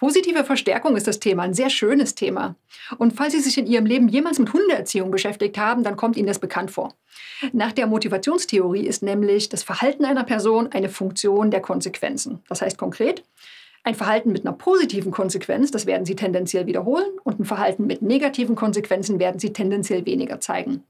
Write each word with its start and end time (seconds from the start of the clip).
Positive 0.00 0.44
Verstärkung 0.44 0.96
ist 0.96 1.06
das 1.06 1.20
Thema, 1.20 1.42
ein 1.42 1.52
sehr 1.52 1.68
schönes 1.68 2.14
Thema. 2.14 2.56
Und 2.96 3.12
falls 3.12 3.34
Sie 3.34 3.40
sich 3.40 3.58
in 3.58 3.66
Ihrem 3.66 3.84
Leben 3.84 4.08
jemals 4.08 4.38
mit 4.38 4.50
Hundeerziehung 4.50 5.10
beschäftigt 5.10 5.58
haben, 5.58 5.84
dann 5.84 5.96
kommt 5.96 6.16
Ihnen 6.16 6.26
das 6.26 6.38
bekannt 6.38 6.70
vor. 6.70 6.94
Nach 7.52 7.70
der 7.72 7.86
Motivationstheorie 7.86 8.86
ist 8.86 9.02
nämlich 9.02 9.50
das 9.50 9.62
Verhalten 9.62 10.06
einer 10.06 10.24
Person 10.24 10.72
eine 10.72 10.88
Funktion 10.88 11.50
der 11.50 11.60
Konsequenzen. 11.60 12.42
Das 12.48 12.62
heißt 12.62 12.78
konkret, 12.78 13.22
ein 13.84 13.94
Verhalten 13.94 14.32
mit 14.32 14.46
einer 14.46 14.56
positiven 14.56 15.12
Konsequenz, 15.12 15.70
das 15.70 15.84
werden 15.84 16.06
Sie 16.06 16.16
tendenziell 16.16 16.64
wiederholen, 16.64 17.18
und 17.22 17.38
ein 17.38 17.44
Verhalten 17.44 17.86
mit 17.86 18.00
negativen 18.00 18.56
Konsequenzen 18.56 19.18
werden 19.18 19.38
Sie 19.38 19.52
tendenziell 19.52 20.06
weniger 20.06 20.40
zeigen. 20.40 20.82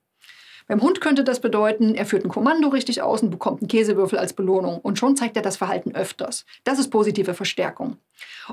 Beim 0.70 0.82
Hund 0.82 1.00
könnte 1.00 1.24
das 1.24 1.40
bedeuten, 1.40 1.96
er 1.96 2.06
führt 2.06 2.24
ein 2.24 2.28
Kommando 2.28 2.68
richtig 2.68 3.02
aus 3.02 3.24
und 3.24 3.30
bekommt 3.30 3.60
einen 3.60 3.66
Käsewürfel 3.66 4.20
als 4.20 4.34
Belohnung. 4.34 4.78
Und 4.78 5.00
schon 5.00 5.16
zeigt 5.16 5.34
er 5.34 5.42
das 5.42 5.56
Verhalten 5.56 5.96
öfters. 5.96 6.46
Das 6.62 6.78
ist 6.78 6.90
positive 6.90 7.34
Verstärkung. 7.34 7.96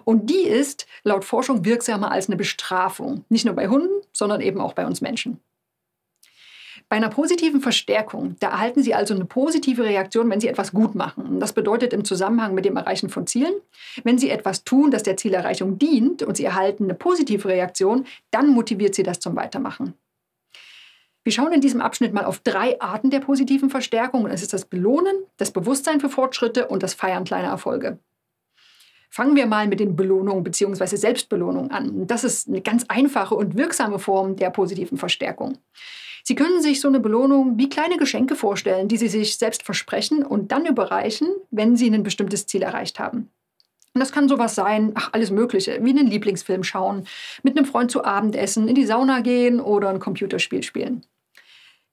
Und 0.03 0.27
die 0.31 0.47
ist 0.47 0.87
laut 1.03 1.23
Forschung 1.23 1.63
wirksamer 1.63 2.11
als 2.11 2.27
eine 2.27 2.35
Bestrafung. 2.35 3.23
Nicht 3.29 3.45
nur 3.45 3.53
bei 3.53 3.67
Hunden, 3.67 4.01
sondern 4.13 4.41
eben 4.41 4.59
auch 4.61 4.73
bei 4.73 4.87
uns 4.87 4.99
Menschen. 4.99 5.39
Bei 6.89 6.95
einer 6.95 7.09
positiven 7.09 7.61
Verstärkung, 7.61 8.35
da 8.39 8.47
erhalten 8.47 8.81
Sie 8.81 8.95
also 8.95 9.13
eine 9.13 9.25
positive 9.25 9.83
Reaktion, 9.83 10.27
wenn 10.31 10.39
Sie 10.39 10.47
etwas 10.47 10.71
gut 10.71 10.95
machen. 10.95 11.39
Das 11.39 11.53
bedeutet 11.53 11.93
im 11.93 12.03
Zusammenhang 12.03 12.55
mit 12.55 12.65
dem 12.65 12.77
Erreichen 12.77 13.09
von 13.09 13.27
Zielen, 13.27 13.53
wenn 14.03 14.17
Sie 14.17 14.31
etwas 14.31 14.63
tun, 14.63 14.89
das 14.89 15.03
der 15.03 15.17
Zielerreichung 15.17 15.77
dient 15.77 16.23
und 16.23 16.35
Sie 16.35 16.45
erhalten 16.45 16.85
eine 16.85 16.95
positive 16.95 17.47
Reaktion, 17.47 18.07
dann 18.31 18.47
motiviert 18.47 18.95
Sie 18.95 19.03
das 19.03 19.19
zum 19.19 19.35
Weitermachen. 19.35 19.93
Wir 21.27 21.33
schauen 21.33 21.51
in 21.51 21.59
diesem 21.59 21.81
Abschnitt 21.81 22.13
mal 22.13 22.23
auf 22.23 22.39
drei 22.39 22.79
Arten 22.79 23.09
der 23.09 23.19
positiven 23.19 23.69
Verstärkung. 23.69 24.27
Es 24.27 24.41
ist 24.41 24.53
das 24.53 24.63
Belohnen, 24.63 25.13
das 25.35 25.51
Bewusstsein 25.51 25.99
für 25.99 26.07
Fortschritte 26.07 26.69
und 26.69 26.83
das 26.83 26.93
Feiern 26.93 27.25
kleiner 27.25 27.49
Erfolge. 27.49 27.99
Fangen 29.09 29.35
wir 29.35 29.45
mal 29.45 29.67
mit 29.67 29.81
den 29.81 29.97
Belohnungen 29.97 30.45
bzw. 30.45 30.95
Selbstbelohnung 30.95 31.69
an. 31.69 32.07
Das 32.07 32.23
ist 32.23 32.47
eine 32.47 32.61
ganz 32.61 32.85
einfache 32.87 33.35
und 33.35 33.57
wirksame 33.57 33.99
Form 33.99 34.37
der 34.37 34.51
positiven 34.51 34.97
Verstärkung. 34.97 35.57
Sie 36.23 36.35
können 36.35 36.61
sich 36.61 36.79
so 36.79 36.87
eine 36.87 37.01
Belohnung 37.01 37.57
wie 37.57 37.67
kleine 37.67 37.97
Geschenke 37.97 38.37
vorstellen, 38.37 38.87
die 38.87 38.95
Sie 38.95 39.09
sich 39.09 39.37
selbst 39.37 39.63
versprechen 39.63 40.23
und 40.23 40.53
dann 40.53 40.65
überreichen, 40.65 41.27
wenn 41.51 41.75
Sie 41.75 41.93
ein 41.93 42.03
bestimmtes 42.03 42.47
Ziel 42.47 42.61
erreicht 42.61 42.99
haben. 42.99 43.31
Und 43.93 43.99
das 43.99 44.13
kann 44.13 44.29
sowas 44.29 44.55
sein, 44.55 44.93
ach, 44.95 45.09
alles 45.11 45.31
Mögliche, 45.31 45.83
wie 45.83 45.89
einen 45.89 46.07
Lieblingsfilm 46.07 46.63
schauen, 46.63 47.05
mit 47.43 47.57
einem 47.57 47.65
Freund 47.65 47.91
zu 47.91 48.05
Abend 48.05 48.37
essen, 48.37 48.69
in 48.69 48.75
die 48.75 48.85
Sauna 48.85 49.19
gehen 49.19 49.59
oder 49.59 49.89
ein 49.89 49.99
Computerspiel 49.99 50.63
spielen. 50.63 51.03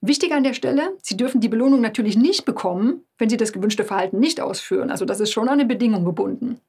Wichtig 0.07 0.33
an 0.33 0.45
der 0.45 0.53
Stelle, 0.53 0.99
Sie 1.01 1.17
dürfen 1.17 1.41
die 1.41 1.49
Belohnung 1.49 1.81
natürlich 1.81 2.15
nicht 2.19 2.45
bekommen, 2.45 3.05
wenn 3.17 3.31
Sie 3.31 3.39
das 3.39 3.55
gewünschte 3.55 3.85
Verhalten 3.85 4.21
nicht 4.21 4.39
ausführen. 4.39 4.91
Also 4.91 5.07
das 5.07 5.19
ist 5.19 5.33
schon 5.33 5.49
an 5.49 5.55
eine 5.55 5.65
Bedingung 5.65 6.05
gebunden. 6.05 6.61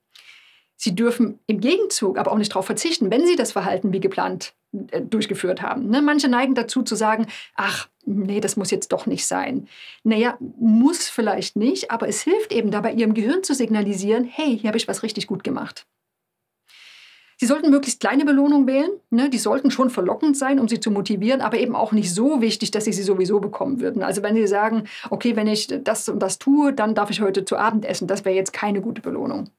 Sie 0.77 0.95
dürfen 0.95 1.39
im 1.45 1.59
Gegenzug 1.59 2.17
aber 2.17 2.31
auch 2.31 2.37
nicht 2.37 2.53
darauf 2.53 2.65
verzichten, 2.65 3.11
wenn 3.11 3.25
Sie 3.25 3.35
das 3.35 3.51
Verhalten 3.51 3.91
wie 3.91 3.99
geplant 3.99 4.53
äh, 4.89 5.01
durchgeführt 5.01 5.61
haben. 5.61 5.89
Ne? 5.89 6.01
Manche 6.01 6.29
neigen 6.29 6.55
dazu 6.55 6.81
zu 6.81 6.95
sagen, 6.95 7.27
ach, 7.55 7.89
nee, 8.05 8.39
das 8.39 8.55
muss 8.55 8.71
jetzt 8.71 8.93
doch 8.93 9.05
nicht 9.05 9.27
sein. 9.27 9.67
Naja, 10.05 10.37
muss 10.39 11.09
vielleicht 11.09 11.57
nicht, 11.57 11.91
aber 11.91 12.07
es 12.07 12.21
hilft 12.21 12.53
eben 12.53 12.71
dabei, 12.71 12.93
Ihrem 12.93 13.13
Gehirn 13.13 13.43
zu 13.43 13.53
signalisieren, 13.53 14.23
hey, 14.23 14.57
hier 14.57 14.69
habe 14.69 14.77
ich 14.77 14.87
was 14.87 15.03
richtig 15.03 15.27
gut 15.27 15.43
gemacht. 15.43 15.85
Sie 17.37 17.47
sollten 17.47 17.69
möglichst 17.69 17.99
kleine 17.99 18.23
Belohnungen 18.23 18.65
wählen. 18.65 18.91
Ne? 19.09 19.29
Die 19.29 19.37
sollten 19.37 19.69
schon 19.69 19.89
verlockend 19.89 20.37
sein, 20.37 20.59
um 20.59 20.69
sie 20.69 20.79
zu 20.79 20.89
motivieren, 20.89 21.41
aber 21.41 21.57
eben 21.57 21.75
auch 21.75 21.91
nicht 21.91 22.13
so 22.13 22.41
wichtig, 22.41 22.71
dass 22.71 22.85
sie 22.85 22.93
sie 22.93 23.03
sowieso 23.03 23.39
bekommen 23.39 23.81
würden. 23.81 24.03
Also 24.03 24.23
wenn 24.23 24.35
Sie 24.35 24.47
sagen, 24.47 24.85
okay, 25.09 25.35
wenn 25.35 25.47
ich 25.47 25.67
das 25.83 26.07
und 26.07 26.19
das 26.19 26.39
tue, 26.39 26.71
dann 26.71 26.95
darf 26.95 27.09
ich 27.09 27.21
heute 27.21 27.43
zu 27.43 27.57
Abend 27.57 27.85
essen, 27.85 28.07
das 28.07 28.23
wäre 28.23 28.35
jetzt 28.35 28.53
keine 28.53 28.81
gute 28.81 29.01
Belohnung. 29.01 29.49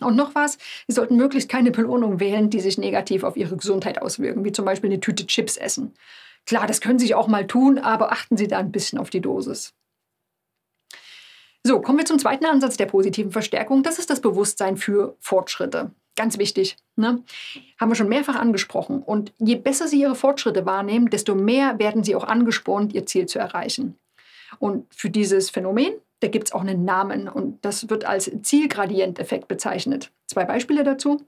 Und 0.00 0.16
noch 0.16 0.34
was, 0.34 0.56
Sie 0.86 0.94
sollten 0.94 1.16
möglichst 1.16 1.50
keine 1.50 1.70
Belohnung 1.70 2.20
wählen, 2.20 2.48
die 2.50 2.60
sich 2.60 2.78
negativ 2.78 3.22
auf 3.22 3.36
Ihre 3.36 3.56
Gesundheit 3.56 4.00
auswirken, 4.00 4.44
wie 4.44 4.52
zum 4.52 4.64
Beispiel 4.64 4.90
eine 4.90 5.00
Tüte 5.00 5.26
Chips 5.26 5.56
essen. 5.56 5.92
Klar, 6.46 6.66
das 6.66 6.80
können 6.80 6.98
Sie 6.98 7.14
auch 7.14 7.28
mal 7.28 7.46
tun, 7.46 7.78
aber 7.78 8.12
achten 8.12 8.36
Sie 8.36 8.48
da 8.48 8.58
ein 8.58 8.72
bisschen 8.72 8.98
auf 8.98 9.10
die 9.10 9.20
Dosis. 9.20 9.74
So, 11.64 11.80
kommen 11.80 11.98
wir 11.98 12.06
zum 12.06 12.18
zweiten 12.18 12.46
Ansatz 12.46 12.76
der 12.78 12.86
positiven 12.86 13.32
Verstärkung. 13.32 13.82
Das 13.82 13.98
ist 13.98 14.08
das 14.08 14.20
Bewusstsein 14.20 14.78
für 14.78 15.16
Fortschritte. 15.20 15.90
Ganz 16.18 16.36
wichtig. 16.36 16.76
Ne? 16.96 17.22
Haben 17.78 17.90
wir 17.92 17.94
schon 17.94 18.08
mehrfach 18.08 18.34
angesprochen. 18.34 19.04
Und 19.04 19.32
je 19.38 19.54
besser 19.54 19.86
Sie 19.86 20.00
Ihre 20.00 20.16
Fortschritte 20.16 20.66
wahrnehmen, 20.66 21.10
desto 21.10 21.36
mehr 21.36 21.78
werden 21.78 22.02
Sie 22.02 22.16
auch 22.16 22.24
angespornt, 22.24 22.92
Ihr 22.92 23.06
Ziel 23.06 23.26
zu 23.26 23.38
erreichen. 23.38 23.96
Und 24.58 24.92
für 24.92 25.10
dieses 25.10 25.48
Phänomen, 25.48 25.92
da 26.18 26.26
gibt 26.26 26.48
es 26.48 26.52
auch 26.52 26.62
einen 26.62 26.84
Namen 26.84 27.28
und 27.28 27.64
das 27.64 27.88
wird 27.88 28.04
als 28.04 28.32
Zielgradienteffekt 28.42 29.46
bezeichnet. 29.46 30.10
Zwei 30.26 30.44
Beispiele 30.44 30.82
dazu. 30.82 31.22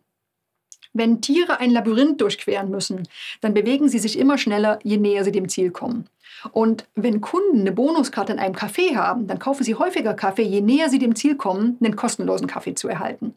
Wenn 0.93 1.21
Tiere 1.21 1.61
ein 1.61 1.71
Labyrinth 1.71 2.21
durchqueren 2.21 2.69
müssen, 2.69 3.07
dann 3.43 3.55
bewegen 3.55 3.89
sie 3.89 4.01
sich 4.01 4.19
immer 4.19 4.39
schneller, 4.39 4.81
je 4.83 4.97
näher 4.97 5.23
sie 5.23 5.31
dem 5.31 5.49
Ziel 5.49 5.71
kommen. 5.71 6.09
Und 6.51 6.89
wenn 6.97 7.21
Kunden 7.21 7.61
eine 7.61 7.71
Bonuskarte 7.71 8.33
in 8.33 8.41
einem 8.41 8.57
Café 8.57 8.97
haben, 8.97 9.29
dann 9.29 9.39
kaufen 9.39 9.63
sie 9.63 9.77
häufiger 9.77 10.15
Kaffee, 10.15 10.43
je 10.43 10.63
näher 10.63 10.89
sie 10.89 10.99
dem 10.99 11.15
Ziel 11.15 11.37
kommen, 11.37 11.79
einen 11.81 11.95
kostenlosen 11.95 12.49
Kaffee 12.49 12.75
zu 12.75 12.89
erhalten. 12.89 13.37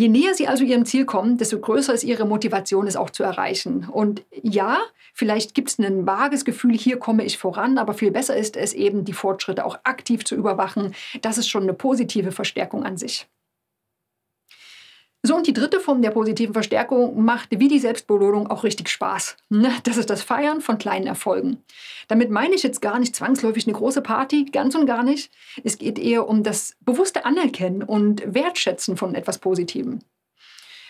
Je 0.00 0.08
näher 0.08 0.32
Sie 0.32 0.48
also 0.48 0.64
Ihrem 0.64 0.86
Ziel 0.86 1.04
kommen, 1.04 1.36
desto 1.36 1.60
größer 1.60 1.92
ist 1.92 2.04
Ihre 2.04 2.24
Motivation, 2.24 2.86
es 2.86 2.96
auch 2.96 3.10
zu 3.10 3.22
erreichen. 3.22 3.86
Und 3.86 4.22
ja, 4.42 4.78
vielleicht 5.12 5.54
gibt 5.54 5.68
es 5.68 5.78
ein 5.78 6.06
vages 6.06 6.46
Gefühl, 6.46 6.72
hier 6.74 6.98
komme 6.98 7.22
ich 7.22 7.36
voran, 7.36 7.76
aber 7.76 7.92
viel 7.92 8.10
besser 8.10 8.34
ist 8.34 8.56
es 8.56 8.72
eben, 8.72 9.04
die 9.04 9.12
Fortschritte 9.12 9.62
auch 9.62 9.78
aktiv 9.84 10.24
zu 10.24 10.36
überwachen. 10.36 10.94
Das 11.20 11.36
ist 11.36 11.50
schon 11.50 11.64
eine 11.64 11.74
positive 11.74 12.32
Verstärkung 12.32 12.82
an 12.82 12.96
sich. 12.96 13.28
So, 15.22 15.36
und 15.36 15.46
die 15.46 15.52
dritte 15.52 15.80
Form 15.80 16.00
der 16.00 16.12
positiven 16.12 16.54
Verstärkung 16.54 17.22
macht 17.22 17.50
wie 17.50 17.68
die 17.68 17.78
Selbstbelohnung 17.78 18.46
auch 18.46 18.64
richtig 18.64 18.88
Spaß. 18.88 19.36
Ne? 19.50 19.70
Das 19.82 19.98
ist 19.98 20.08
das 20.08 20.22
Feiern 20.22 20.62
von 20.62 20.78
kleinen 20.78 21.06
Erfolgen. 21.06 21.58
Damit 22.08 22.30
meine 22.30 22.54
ich 22.54 22.62
jetzt 22.62 22.80
gar 22.80 22.98
nicht 22.98 23.14
zwangsläufig 23.14 23.66
eine 23.66 23.76
große 23.76 24.00
Party, 24.00 24.46
ganz 24.46 24.74
und 24.74 24.86
gar 24.86 25.02
nicht. 25.02 25.30
Es 25.62 25.76
geht 25.76 25.98
eher 25.98 26.26
um 26.26 26.42
das 26.42 26.74
bewusste 26.80 27.26
Anerkennen 27.26 27.82
und 27.82 28.22
Wertschätzen 28.34 28.96
von 28.96 29.14
etwas 29.14 29.38
Positivem. 29.38 29.98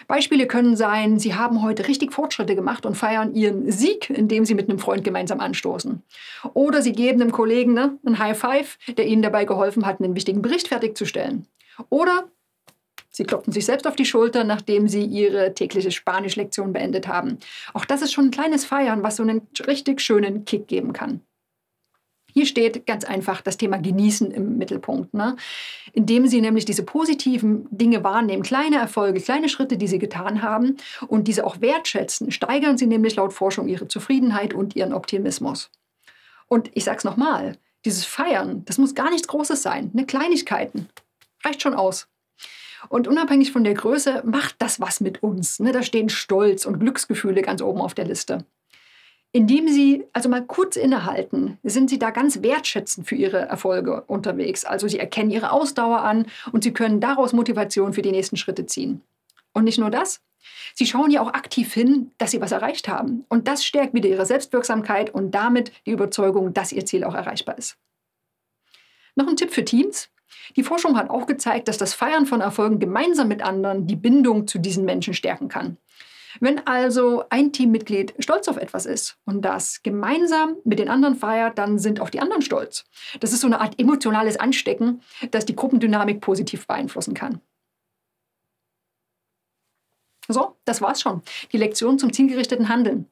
Beispiele 0.06 0.47
können 0.47 0.76
sein, 0.76 1.18
Sie 1.18 1.34
haben 1.34 1.62
heute 1.62 1.88
richtig 1.88 2.12
Fortschritte 2.12 2.54
gemacht 2.54 2.86
und 2.86 2.97
feiern 2.97 3.34
Ihren 3.34 3.70
Sieg, 3.70 4.10
indem 4.10 4.44
Sie 4.44 4.54
mit 4.54 4.68
einem 4.68 4.78
Freund 4.78 5.04
gemeinsam 5.04 5.41
anstoßen. 5.41 6.02
Oder 6.54 6.82
Sie 6.82 6.92
geben 6.92 7.20
einem 7.20 7.32
Kollegen 7.32 7.74
ne, 7.74 7.98
einen 8.04 8.18
High 8.18 8.38
Five, 8.38 8.78
der 8.97 9.06
Ihnen 9.06 9.22
dabei 9.22 9.44
geholfen 9.44 9.86
hat, 9.86 10.00
einen 10.00 10.14
wichtigen 10.14 10.42
Bericht 10.42 10.68
fertigzustellen. 10.68 11.47
Oder 11.91 12.28
Sie 13.20 13.26
klopfen 13.26 13.53
sich 13.53 13.66
selbst 13.66 13.86
auf 13.86 13.97
die 13.97 14.06
Schulter, 14.06 14.44
nachdem 14.44 14.88
sie 14.88 15.04
ihre 15.04 15.53
tägliche 15.53 15.91
Spanischlektion 15.91 16.72
beendet 16.72 17.06
haben. 17.06 17.36
Auch 17.75 17.84
das 17.84 18.00
ist 18.00 18.14
schon 18.14 18.28
ein 18.28 18.31
kleines 18.31 18.64
Feiern, 18.64 19.03
was 19.03 19.16
so 19.16 19.22
einen 19.22 19.42
richtig 19.66 20.00
schönen 20.00 20.47
Kick 20.47 20.69
geben 20.69 20.94
kann. 20.94 21.20
Hier 22.32 22.47
steht 22.47 22.86
ganz 22.86 23.04
einfach 23.04 23.42
das 23.42 23.59
Thema 23.59 23.76
Genießen 23.76 24.30
im 24.30 24.56
Mittelpunkt, 24.56 25.12
ne? 25.12 25.36
indem 25.92 26.28
Sie 26.28 26.41
nämlich 26.41 26.64
diese 26.64 26.82
positiven 26.82 27.69
Dinge 27.70 28.03
wahrnehmen, 28.03 28.42
kleine 28.42 28.78
Erfolge, 28.78 29.20
kleine 29.20 29.50
Schritte, 29.50 29.76
die 29.76 29.88
Sie 29.88 29.98
getan 29.98 30.41
haben 30.41 30.78
und 31.06 31.28
diese 31.28 31.44
auch 31.44 31.60
wertschätzen, 31.60 32.30
steigern 32.30 32.78
Sie 32.78 32.86
nämlich 32.86 33.16
laut 33.16 33.34
Forschung 33.34 33.69
Ihre 33.69 33.86
Zufriedenheit 33.86 34.54
und 34.54 34.76
Ihren 34.76 34.94
Optimismus. 34.94 35.70
Und 36.48 36.70
ich 36.72 36.84
sage 36.84 36.97
es 36.97 37.04
nochmal, 37.04 37.59
dieses 37.84 38.06
Feiern, 38.06 38.64
das 38.64 38.78
muss 38.78 38.94
gar 38.94 39.10
nichts 39.10 39.28
Großes 39.28 39.62
sein, 39.62 39.91
ne? 39.92 40.06
Kleinigkeiten, 40.06 40.88
reicht 41.44 41.60
schon 41.60 41.75
aus. 41.75 42.09
Und 42.88 43.08
unabhängig 43.08 43.52
von 43.52 43.64
der 43.64 43.74
Größe 43.74 44.22
macht 44.24 44.56
das 44.58 44.80
was 44.80 45.00
mit 45.00 45.22
uns. 45.22 45.60
Ne? 45.60 45.72
Da 45.72 45.82
stehen 45.82 46.08
Stolz 46.08 46.66
und 46.66 46.80
Glücksgefühle 46.80 47.42
ganz 47.42 47.62
oben 47.62 47.80
auf 47.80 47.94
der 47.94 48.06
Liste. 48.06 48.44
Indem 49.32 49.68
Sie 49.68 50.04
also 50.12 50.28
mal 50.28 50.44
kurz 50.44 50.76
innehalten, 50.76 51.58
sind 51.62 51.88
Sie 51.88 52.00
da 52.00 52.10
ganz 52.10 52.42
wertschätzend 52.42 53.06
für 53.06 53.14
Ihre 53.14 53.38
Erfolge 53.38 54.02
unterwegs. 54.02 54.64
Also 54.64 54.88
Sie 54.88 54.98
erkennen 54.98 55.30
Ihre 55.30 55.52
Ausdauer 55.52 56.00
an 56.00 56.26
und 56.50 56.64
Sie 56.64 56.72
können 56.72 57.00
daraus 57.00 57.32
Motivation 57.32 57.92
für 57.92 58.02
die 58.02 58.10
nächsten 58.10 58.36
Schritte 58.36 58.66
ziehen. 58.66 59.02
Und 59.52 59.65
nicht 59.65 59.78
nur 59.78 59.91
das, 59.91 60.21
Sie 60.74 60.86
schauen 60.86 61.10
ja 61.10 61.21
auch 61.21 61.33
aktiv 61.33 61.72
hin, 61.72 62.10
dass 62.18 62.33
Sie 62.33 62.41
was 62.41 62.53
erreicht 62.53 62.88
haben. 62.88 63.24
Und 63.28 63.47
das 63.47 63.65
stärkt 63.65 63.94
wieder 63.94 64.09
Ihre 64.09 64.26
Selbstwirksamkeit 64.26 65.10
und 65.15 65.33
damit 65.33 65.72
die 65.86 65.92
Überzeugung, 65.92 66.53
dass 66.53 66.72
Ihr 66.72 66.86
Ziel 66.86 67.04
auch 67.04 67.15
erreichbar 67.15 67.59
ist. 67.59 67.76
Noch 69.15 69.28
ein 69.28 69.36
Tipp 69.36 69.53
für 69.53 69.65
Teams. 69.65 70.09
Die 70.56 70.62
Forschung 70.62 70.97
hat 70.97 71.10
auch 71.10 71.27
gezeigt, 71.27 71.68
dass 71.68 71.78
das 71.78 71.94
Feiern 71.94 72.27
von 72.27 72.41
Erfolgen 72.41 72.78
gemeinsam 72.78 73.28
mit 73.28 73.42
anderen 73.42 73.86
die 73.86 73.97
Bindung 73.97 74.47
zu 74.47 74.59
diesen 74.59 74.84
Menschen 74.84 75.15
stärken 75.15 75.48
kann. 75.48 75.77
Wenn 76.38 76.65
also 76.66 77.24
ein 77.30 77.53
Teammitglied 77.53 78.15
stolz 78.21 78.47
auf 78.47 78.56
etwas 78.56 78.86
ist 78.86 79.18
und 79.24 79.42
das 79.42 79.82
gemeinsam 79.82 80.56
mit 80.65 80.78
den 80.78 80.88
anderen 80.88 81.16
feiert, 81.16 81.59
dann 81.59 81.78
sind 81.78 82.00
auch 82.00 82.10
die 82.10 82.21
anderen 82.21 82.42
stolz. 82.42 82.84
Das 83.18 83.32
ist 83.32 83.41
so 83.41 83.48
eine 83.48 83.60
Art 83.60 83.80
emotionales 83.80 84.38
Anstecken, 84.38 85.03
das 85.32 85.44
die 85.44 85.56
Gruppendynamik 85.56 86.21
positiv 86.21 86.66
beeinflussen 86.66 87.15
kann. 87.15 87.41
So, 90.28 90.56
das 90.65 90.80
war's 90.80 91.00
schon. 91.00 91.22
Die 91.50 91.56
Lektion 91.56 91.98
zum 91.98 92.12
zielgerichteten 92.12 92.68
Handeln. 92.68 93.10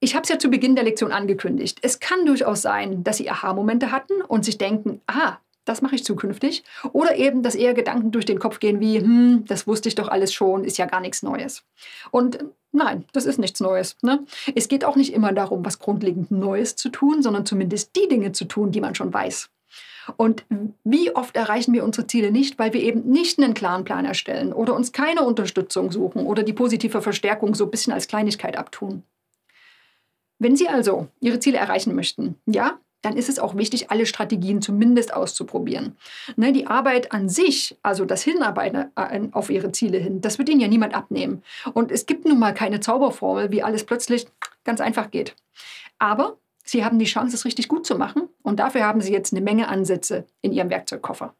Ich 0.00 0.14
habe 0.14 0.24
es 0.24 0.28
ja 0.28 0.38
zu 0.38 0.50
Beginn 0.50 0.74
der 0.74 0.84
Lektion 0.84 1.12
angekündigt. 1.12 1.78
Es 1.80 2.00
kann 2.00 2.26
durchaus 2.26 2.60
sein, 2.60 3.02
dass 3.02 3.16
Sie 3.16 3.30
Aha-Momente 3.30 3.90
hatten 3.90 4.20
und 4.20 4.44
sich 4.44 4.58
denken, 4.58 5.00
ah, 5.06 5.38
das 5.66 5.82
mache 5.82 5.96
ich 5.96 6.04
zukünftig. 6.04 6.64
Oder 6.92 7.16
eben, 7.16 7.42
dass 7.42 7.54
eher 7.54 7.74
Gedanken 7.74 8.12
durch 8.12 8.24
den 8.24 8.38
Kopf 8.38 8.60
gehen 8.60 8.80
wie, 8.80 8.98
hm, 8.98 9.44
das 9.46 9.66
wusste 9.66 9.88
ich 9.88 9.94
doch 9.94 10.08
alles 10.08 10.32
schon, 10.32 10.64
ist 10.64 10.78
ja 10.78 10.86
gar 10.86 11.00
nichts 11.00 11.22
Neues. 11.22 11.64
Und 12.10 12.38
nein, 12.72 13.04
das 13.12 13.26
ist 13.26 13.38
nichts 13.38 13.60
Neues. 13.60 13.96
Ne? 14.02 14.24
Es 14.54 14.68
geht 14.68 14.84
auch 14.84 14.96
nicht 14.96 15.12
immer 15.12 15.32
darum, 15.32 15.64
was 15.64 15.78
grundlegend 15.78 16.30
Neues 16.30 16.76
zu 16.76 16.88
tun, 16.88 17.22
sondern 17.22 17.44
zumindest 17.44 17.94
die 17.96 18.08
Dinge 18.08 18.32
zu 18.32 18.46
tun, 18.46 18.70
die 18.70 18.80
man 18.80 18.94
schon 18.94 19.12
weiß. 19.12 19.50
Und 20.16 20.44
wie 20.84 21.14
oft 21.14 21.34
erreichen 21.34 21.74
wir 21.74 21.82
unsere 21.82 22.06
Ziele 22.06 22.30
nicht, 22.30 22.60
weil 22.60 22.72
wir 22.72 22.80
eben 22.80 23.10
nicht 23.10 23.42
einen 23.42 23.54
klaren 23.54 23.84
Plan 23.84 24.04
erstellen 24.04 24.52
oder 24.52 24.74
uns 24.74 24.92
keine 24.92 25.22
Unterstützung 25.22 25.90
suchen 25.90 26.26
oder 26.26 26.44
die 26.44 26.52
positive 26.52 27.02
Verstärkung 27.02 27.56
so 27.56 27.64
ein 27.64 27.70
bisschen 27.72 27.92
als 27.92 28.06
Kleinigkeit 28.06 28.56
abtun. 28.56 29.02
Wenn 30.38 30.54
Sie 30.54 30.68
also 30.68 31.08
Ihre 31.18 31.40
Ziele 31.40 31.58
erreichen 31.58 31.96
möchten, 31.96 32.36
ja, 32.46 32.78
dann 33.06 33.16
ist 33.16 33.28
es 33.28 33.38
auch 33.38 33.56
wichtig, 33.56 33.90
alle 33.92 34.04
Strategien 34.04 34.60
zumindest 34.60 35.14
auszuprobieren. 35.14 35.96
Ne, 36.34 36.52
die 36.52 36.66
Arbeit 36.66 37.12
an 37.12 37.28
sich, 37.28 37.78
also 37.82 38.04
das 38.04 38.22
Hinarbeiten 38.22 38.90
äh, 38.96 39.20
auf 39.30 39.48
ihre 39.48 39.70
Ziele 39.70 39.98
hin, 39.98 40.20
das 40.20 40.38
wird 40.38 40.48
ihnen 40.48 40.60
ja 40.60 40.66
niemand 40.66 40.92
abnehmen. 40.94 41.42
Und 41.72 41.92
es 41.92 42.06
gibt 42.06 42.26
nun 42.26 42.40
mal 42.40 42.52
keine 42.52 42.80
Zauberformel, 42.80 43.52
wie 43.52 43.62
alles 43.62 43.84
plötzlich 43.84 44.26
ganz 44.64 44.80
einfach 44.80 45.12
geht. 45.12 45.36
Aber 46.00 46.36
sie 46.64 46.84
haben 46.84 46.98
die 46.98 47.04
Chance, 47.04 47.36
es 47.36 47.44
richtig 47.44 47.68
gut 47.68 47.86
zu 47.86 47.96
machen. 47.96 48.28
Und 48.42 48.58
dafür 48.58 48.84
haben 48.84 49.00
sie 49.00 49.12
jetzt 49.12 49.32
eine 49.32 49.40
Menge 49.40 49.68
Ansätze 49.68 50.26
in 50.42 50.52
ihrem 50.52 50.70
Werkzeugkoffer. 50.70 51.32